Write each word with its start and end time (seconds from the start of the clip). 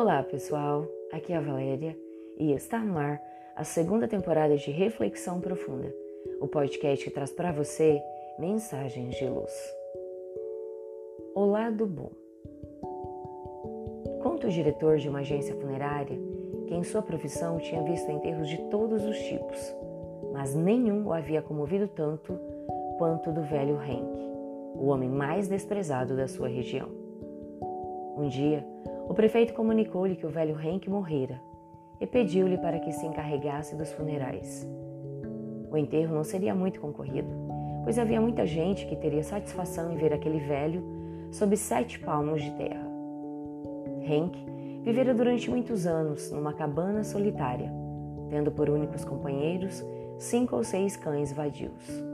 Olá, 0.00 0.22
pessoal. 0.22 0.86
Aqui 1.10 1.32
é 1.32 1.36
a 1.36 1.40
Valéria 1.40 1.98
e 2.38 2.52
está 2.52 2.78
no 2.78 2.96
ar 2.96 3.20
a 3.56 3.64
segunda 3.64 4.06
temporada 4.06 4.56
de 4.56 4.70
Reflexão 4.70 5.40
Profunda, 5.40 5.92
o 6.40 6.46
podcast 6.46 7.04
que 7.04 7.10
traz 7.10 7.32
para 7.32 7.50
você 7.50 8.00
mensagens 8.38 9.16
de 9.16 9.28
luz. 9.28 9.52
O 11.34 11.44
lado 11.46 11.84
bom. 11.84 12.12
Conta 14.22 14.46
o 14.46 14.50
diretor 14.50 14.98
de 14.98 15.08
uma 15.08 15.18
agência 15.18 15.56
funerária 15.56 16.16
que 16.68 16.74
em 16.76 16.84
sua 16.84 17.02
profissão 17.02 17.58
tinha 17.58 17.82
visto 17.82 18.08
enterros 18.08 18.48
de 18.48 18.58
todos 18.70 19.04
os 19.04 19.18
tipos, 19.18 19.74
mas 20.32 20.54
nenhum 20.54 21.08
o 21.08 21.12
havia 21.12 21.42
comovido 21.42 21.88
tanto 21.88 22.38
quanto 22.98 23.32
do 23.32 23.42
velho 23.42 23.76
Henk, 23.82 24.16
o 24.76 24.86
homem 24.86 25.08
mais 25.08 25.48
desprezado 25.48 26.16
da 26.16 26.28
sua 26.28 26.46
região. 26.46 26.88
Um 28.16 28.28
dia, 28.28 28.64
o 29.08 29.14
prefeito 29.14 29.54
comunicou-lhe 29.54 30.16
que 30.16 30.26
o 30.26 30.30
velho 30.30 30.60
Henk 30.60 30.88
morrera 30.88 31.40
e 32.00 32.06
pediu-lhe 32.06 32.58
para 32.58 32.78
que 32.78 32.92
se 32.92 33.06
encarregasse 33.06 33.74
dos 33.74 33.90
funerais. 33.92 34.68
O 35.70 35.76
enterro 35.76 36.14
não 36.14 36.22
seria 36.22 36.54
muito 36.54 36.80
concorrido, 36.80 37.28
pois 37.84 37.98
havia 37.98 38.20
muita 38.20 38.46
gente 38.46 38.86
que 38.86 38.96
teria 38.96 39.22
satisfação 39.22 39.92
em 39.92 39.96
ver 39.96 40.12
aquele 40.12 40.38
velho 40.38 40.82
sob 41.30 41.56
sete 41.56 41.98
palmos 41.98 42.42
de 42.42 42.50
terra. 42.52 42.86
Henk 44.02 44.36
vivera 44.82 45.12
durante 45.12 45.50
muitos 45.50 45.86
anos 45.86 46.30
numa 46.30 46.52
cabana 46.52 47.02
solitária, 47.02 47.72
tendo 48.30 48.50
por 48.50 48.70
únicos 48.70 49.04
companheiros 49.04 49.84
cinco 50.18 50.56
ou 50.56 50.64
seis 50.64 50.96
cães 50.96 51.32
vadios. 51.32 52.04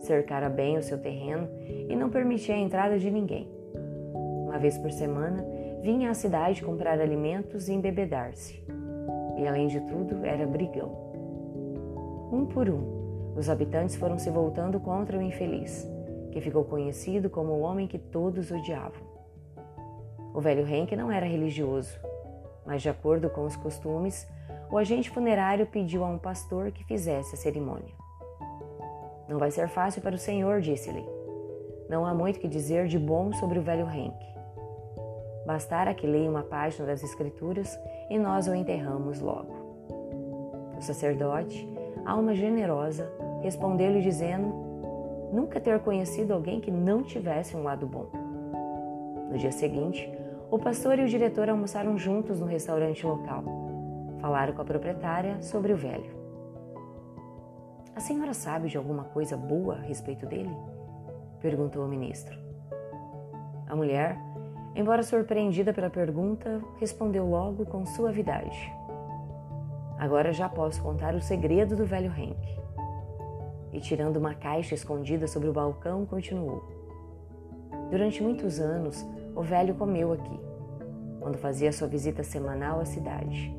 Cercara 0.00 0.48
bem 0.48 0.76
o 0.76 0.82
seu 0.82 0.98
terreno 0.98 1.48
e 1.88 1.94
não 1.94 2.10
permitia 2.10 2.54
a 2.54 2.58
entrada 2.58 2.98
de 2.98 3.10
ninguém. 3.10 3.48
Uma 4.46 4.58
vez 4.58 4.76
por 4.78 4.90
semana, 4.90 5.44
vinha 5.82 6.10
à 6.10 6.14
cidade 6.14 6.62
comprar 6.62 7.00
alimentos 7.00 7.68
e 7.68 7.72
embebedar-se. 7.72 8.64
E 9.36 9.46
além 9.46 9.66
de 9.66 9.80
tudo, 9.80 10.24
era 10.24 10.46
brigão. 10.46 11.10
Um 12.32 12.46
por 12.46 12.70
um, 12.70 13.34
os 13.36 13.50
habitantes 13.50 13.96
foram 13.96 14.16
se 14.16 14.30
voltando 14.30 14.78
contra 14.78 15.18
o 15.18 15.22
infeliz, 15.22 15.90
que 16.30 16.40
ficou 16.40 16.64
conhecido 16.64 17.28
como 17.28 17.52
o 17.52 17.60
homem 17.60 17.88
que 17.88 17.98
todos 17.98 18.52
odiavam. 18.52 19.02
O 20.32 20.40
velho 20.40 20.66
Henk 20.66 20.94
não 20.94 21.10
era 21.10 21.26
religioso, 21.26 21.98
mas 22.64 22.80
de 22.80 22.88
acordo 22.88 23.28
com 23.28 23.44
os 23.44 23.56
costumes, 23.56 24.26
o 24.70 24.78
agente 24.78 25.10
funerário 25.10 25.66
pediu 25.66 26.04
a 26.04 26.08
um 26.08 26.16
pastor 26.16 26.70
que 26.70 26.84
fizesse 26.84 27.34
a 27.34 27.38
cerimônia. 27.38 27.94
Não 29.28 29.38
vai 29.38 29.50
ser 29.50 29.68
fácil 29.68 30.00
para 30.00 30.14
o 30.14 30.18
senhor, 30.18 30.60
disse-lhe. 30.60 31.04
Não 31.88 32.06
há 32.06 32.14
muito 32.14 32.38
que 32.38 32.48
dizer 32.48 32.86
de 32.86 32.98
bom 32.98 33.32
sobre 33.32 33.58
o 33.58 33.62
velho 33.62 33.90
Henk. 33.90 34.31
Bastara 35.46 35.92
que 35.94 36.06
leia 36.06 36.30
uma 36.30 36.42
página 36.42 36.86
das 36.86 37.02
Escrituras 37.02 37.78
e 38.08 38.18
nós 38.18 38.46
o 38.46 38.54
enterramos 38.54 39.20
logo. 39.20 39.54
O 40.78 40.82
sacerdote, 40.82 41.68
alma 42.04 42.34
generosa, 42.34 43.10
respondeu-lhe 43.42 44.00
dizendo 44.00 44.52
nunca 45.32 45.60
ter 45.60 45.80
conhecido 45.80 46.32
alguém 46.32 46.60
que 46.60 46.70
não 46.70 47.02
tivesse 47.02 47.56
um 47.56 47.62
lado 47.62 47.86
bom. 47.86 48.06
No 49.30 49.38
dia 49.38 49.50
seguinte, 49.50 50.08
o 50.50 50.58
pastor 50.58 50.98
e 50.98 51.04
o 51.04 51.08
diretor 51.08 51.48
almoçaram 51.48 51.96
juntos 51.96 52.38
no 52.38 52.46
restaurante 52.46 53.04
local. 53.06 53.42
Falaram 54.20 54.52
com 54.52 54.62
a 54.62 54.64
proprietária 54.64 55.40
sobre 55.42 55.72
o 55.72 55.76
velho. 55.76 56.22
A 57.96 58.00
senhora 58.00 58.34
sabe 58.34 58.68
de 58.68 58.76
alguma 58.76 59.04
coisa 59.04 59.36
boa 59.36 59.74
a 59.74 59.80
respeito 59.80 60.26
dele? 60.26 60.54
perguntou 61.40 61.84
o 61.84 61.88
ministro. 61.88 62.38
A 63.66 63.74
mulher 63.74 64.16
Embora 64.74 65.02
surpreendida 65.02 65.72
pela 65.72 65.90
pergunta, 65.90 66.62
respondeu 66.78 67.26
logo 67.26 67.66
com 67.66 67.84
suavidade. 67.84 68.72
Agora 69.98 70.32
já 70.32 70.48
posso 70.48 70.82
contar 70.82 71.14
o 71.14 71.20
segredo 71.20 71.76
do 71.76 71.84
velho 71.84 72.10
Henk. 72.10 72.60
E 73.70 73.80
tirando 73.80 74.16
uma 74.16 74.34
caixa 74.34 74.74
escondida 74.74 75.28
sobre 75.28 75.48
o 75.48 75.52
balcão, 75.52 76.06
continuou. 76.06 76.64
Durante 77.90 78.22
muitos 78.22 78.58
anos, 78.58 79.06
o 79.36 79.42
velho 79.42 79.74
comeu 79.74 80.12
aqui, 80.12 80.40
quando 81.20 81.36
fazia 81.36 81.70
sua 81.70 81.86
visita 81.86 82.22
semanal 82.22 82.80
à 82.80 82.86
cidade. 82.86 83.54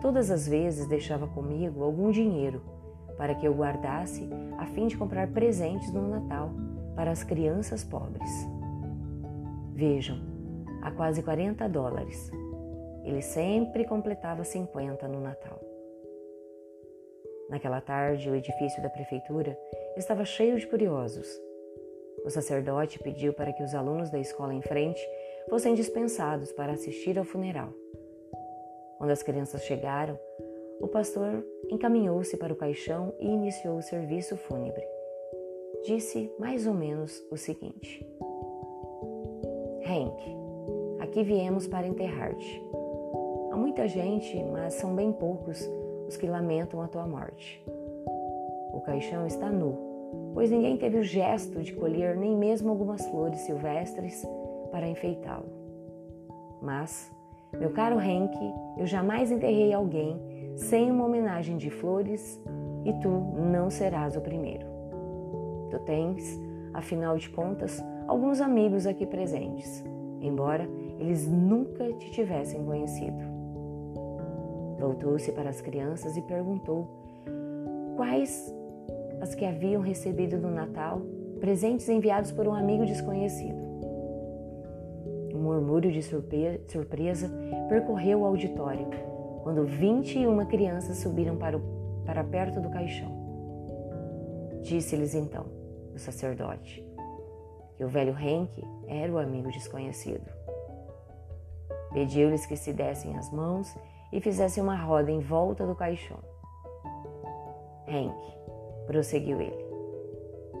Todas 0.00 0.30
as 0.30 0.48
vezes 0.48 0.86
deixava 0.86 1.28
comigo 1.28 1.84
algum 1.84 2.10
dinheiro 2.10 2.60
para 3.16 3.36
que 3.36 3.46
eu 3.46 3.54
guardasse 3.54 4.28
a 4.58 4.66
fim 4.66 4.88
de 4.88 4.96
comprar 4.96 5.28
presentes 5.28 5.92
no 5.92 6.08
Natal 6.08 6.50
para 6.96 7.12
as 7.12 7.22
crianças 7.22 7.84
pobres. 7.84 8.30
Vejam, 9.72 10.31
a 10.82 10.90
quase 10.90 11.22
40 11.22 11.68
dólares. 11.68 12.30
Ele 13.04 13.22
sempre 13.22 13.84
completava 13.84 14.44
50 14.44 15.08
no 15.08 15.20
Natal. 15.20 15.60
Naquela 17.48 17.80
tarde, 17.80 18.30
o 18.30 18.34
edifício 18.34 18.82
da 18.82 18.90
prefeitura 18.90 19.58
estava 19.96 20.24
cheio 20.24 20.58
de 20.58 20.66
curiosos. 20.66 21.28
O 22.24 22.30
sacerdote 22.30 22.98
pediu 22.98 23.32
para 23.32 23.52
que 23.52 23.62
os 23.62 23.74
alunos 23.74 24.10
da 24.10 24.18
escola 24.18 24.54
em 24.54 24.62
frente 24.62 25.00
fossem 25.48 25.74
dispensados 25.74 26.52
para 26.52 26.72
assistir 26.72 27.18
ao 27.18 27.24
funeral. 27.24 27.72
Quando 28.98 29.10
as 29.10 29.22
crianças 29.22 29.64
chegaram, 29.64 30.18
o 30.80 30.88
pastor 30.88 31.44
encaminhou-se 31.70 32.36
para 32.36 32.52
o 32.52 32.56
caixão 32.56 33.14
e 33.18 33.26
iniciou 33.26 33.76
o 33.76 33.82
serviço 33.82 34.36
fúnebre. 34.36 34.84
Disse 35.84 36.32
mais 36.38 36.66
ou 36.66 36.74
menos 36.74 37.20
o 37.30 37.36
seguinte: 37.36 38.06
Hank, 39.84 40.41
Aqui 41.02 41.24
viemos 41.24 41.66
para 41.66 41.84
enterrar-te. 41.84 42.64
Há 43.50 43.56
muita 43.56 43.88
gente, 43.88 44.40
mas 44.44 44.74
são 44.74 44.94
bem 44.94 45.10
poucos 45.10 45.68
os 46.06 46.16
que 46.16 46.28
lamentam 46.28 46.80
a 46.80 46.86
tua 46.86 47.08
morte. 47.08 47.60
O 48.72 48.80
caixão 48.82 49.26
está 49.26 49.50
nu, 49.50 49.76
pois 50.32 50.48
ninguém 50.48 50.76
teve 50.76 50.98
o 50.98 51.02
gesto 51.02 51.60
de 51.60 51.72
colher 51.72 52.16
nem 52.16 52.36
mesmo 52.36 52.70
algumas 52.70 53.04
flores 53.08 53.40
silvestres 53.40 54.24
para 54.70 54.88
enfeitá-lo. 54.88 55.48
Mas, 56.62 57.10
meu 57.58 57.70
caro 57.70 58.00
Henk, 58.00 58.36
eu 58.78 58.86
jamais 58.86 59.32
enterrei 59.32 59.72
alguém 59.72 60.20
sem 60.54 60.88
uma 60.88 61.04
homenagem 61.04 61.56
de 61.56 61.68
flores 61.68 62.40
e 62.84 62.92
tu 63.00 63.08
não 63.08 63.70
serás 63.70 64.16
o 64.16 64.20
primeiro. 64.20 64.66
Tu 65.68 65.80
tens, 65.80 66.40
afinal 66.72 67.18
de 67.18 67.28
contas, 67.28 67.84
alguns 68.06 68.40
amigos 68.40 68.86
aqui 68.86 69.04
presentes, 69.04 69.84
embora 70.22 70.68
eles 70.98 71.26
nunca 71.28 71.92
te 71.94 72.10
tivessem 72.10 72.64
conhecido. 72.64 73.18
Voltou-se 74.78 75.30
para 75.32 75.50
as 75.50 75.60
crianças 75.60 76.16
e 76.16 76.22
perguntou 76.22 76.88
quais 77.96 78.54
as 79.20 79.34
que 79.34 79.44
haviam 79.44 79.82
recebido 79.82 80.38
no 80.38 80.50
Natal 80.50 81.02
presentes 81.40 81.88
enviados 81.88 82.32
por 82.32 82.46
um 82.46 82.54
amigo 82.54 82.86
desconhecido. 82.86 83.60
Um 85.34 85.38
murmúrio 85.38 85.90
de 85.90 86.02
surpresa 86.02 87.30
percorreu 87.68 88.20
o 88.20 88.24
auditório 88.24 88.86
quando 89.42 89.64
21 89.64 90.46
crianças 90.46 90.98
subiram 90.98 91.36
para, 91.36 91.56
o, 91.56 91.60
para 92.06 92.22
perto 92.22 92.60
do 92.60 92.70
caixão. 92.70 93.10
Disse-lhes 94.62 95.14
então 95.14 95.46
o 95.94 95.98
sacerdote 95.98 96.84
que 97.82 97.86
o 97.86 97.88
velho 97.88 98.16
Henk 98.16 98.62
era 98.86 99.12
o 99.12 99.18
amigo 99.18 99.50
desconhecido. 99.50 100.24
Pediu-lhes 101.92 102.46
que 102.46 102.56
se 102.56 102.72
dessem 102.72 103.16
as 103.16 103.28
mãos 103.32 103.76
e 104.12 104.20
fizessem 104.20 104.62
uma 104.62 104.76
roda 104.76 105.10
em 105.10 105.18
volta 105.18 105.66
do 105.66 105.74
caixão. 105.74 106.20
Henk, 107.88 108.14
prosseguiu 108.86 109.40
ele, 109.40 109.66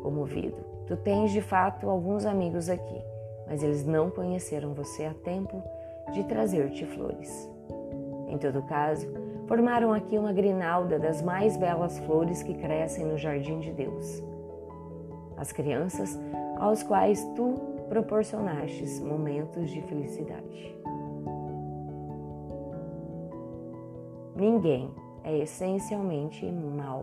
comovido, 0.00 0.58
tu 0.86 0.96
tens 0.98 1.32
de 1.32 1.42
fato 1.42 1.90
alguns 1.90 2.24
amigos 2.24 2.70
aqui, 2.70 3.02
mas 3.48 3.64
eles 3.64 3.84
não 3.84 4.10
conheceram 4.10 4.72
você 4.72 5.04
a 5.04 5.12
tempo 5.12 5.60
de 6.12 6.22
trazer-te 6.22 6.86
flores. 6.86 7.50
Em 8.28 8.38
todo 8.38 8.62
caso, 8.62 9.08
formaram 9.48 9.92
aqui 9.92 10.16
uma 10.16 10.32
grinalda 10.32 11.00
das 11.00 11.20
mais 11.20 11.56
belas 11.56 11.98
flores 11.98 12.44
que 12.44 12.54
crescem 12.54 13.04
no 13.04 13.18
jardim 13.18 13.58
de 13.58 13.72
Deus. 13.72 14.22
As 15.36 15.50
crianças 15.50 16.16
aos 16.58 16.82
quais 16.82 17.24
tu 17.34 17.54
proporcionastes 17.88 19.00
momentos 19.00 19.70
de 19.70 19.80
felicidade. 19.82 20.76
Ninguém 24.36 24.90
é 25.24 25.38
essencialmente 25.38 26.46
mal. 26.46 27.02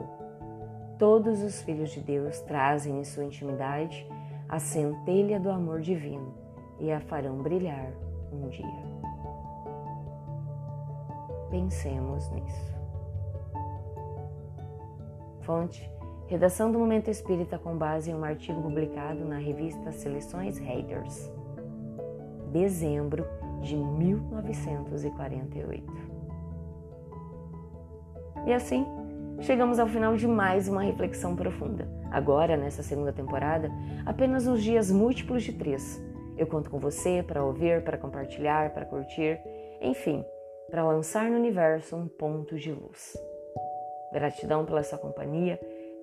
Todos 0.98 1.44
os 1.44 1.62
filhos 1.62 1.90
de 1.92 2.00
Deus 2.00 2.40
trazem 2.42 3.00
em 3.00 3.04
sua 3.04 3.25
intimidade 3.25 4.07
a 4.48 4.60
centelha 4.60 5.40
do 5.40 5.50
amor 5.50 5.81
divino 5.81 6.34
e 6.80 6.92
a 6.92 7.00
farão 7.02 7.38
brilhar 7.42 7.92
um 8.31 8.48
dia. 8.50 8.96
Pensemos 11.50 12.30
nisso. 12.31 12.75
Fonte: 15.42 15.92
Redação 16.27 16.72
do 16.72 16.80
Momento 16.80 17.12
Espírita 17.12 17.60
com 17.60 17.77
base 17.77 18.10
em 18.10 18.16
um 18.16 18.24
artigo 18.24 18.60
publicado 18.60 19.24
na 19.24 19.38
revista 19.38 19.92
Seleções 19.92 20.57
Haters, 20.57 21.31
dezembro 22.51 23.27
de 23.62 23.75
1948. 23.75 25.83
E 28.48 28.54
assim, 28.54 28.88
chegamos 29.42 29.77
ao 29.77 29.88
final 29.88 30.16
de 30.16 30.27
mais 30.27 30.68
uma 30.68 30.81
reflexão 30.81 31.36
profunda. 31.36 31.88
Agora, 32.10 32.57
nessa 32.57 32.81
segunda 32.81 33.13
temporada, 33.13 33.69
apenas 34.04 34.48
nos 34.48 34.63
dias 34.63 34.89
múltiplos 34.89 35.44
de 35.44 35.54
três. 35.54 36.04
Eu 36.36 36.48
conto 36.48 36.71
com 36.71 36.80
você 36.80 37.21
para 37.21 37.45
ouvir, 37.45 37.83
para 37.83 38.00
compartilhar, 38.00 38.74
para 38.74 38.86
curtir, 38.86 39.39
enfim, 39.80 40.25
para 40.71 40.83
lançar 40.83 41.30
no 41.30 41.38
universo 41.38 41.95
um 41.95 42.07
ponto 42.07 42.57
de 42.57 42.71
luz. 42.71 43.16
Gratidão 44.12 44.66
pela 44.66 44.81
sua 44.81 44.98
companhia, 44.98 45.60